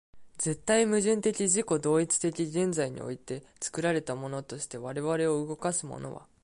[0.39, 6.25] 絶対矛盾的自己同一的現在において、作られたものとして我々を動かすものは、